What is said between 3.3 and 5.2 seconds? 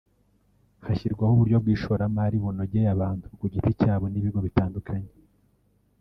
ku giti cyabo n’ibigo bitandukanye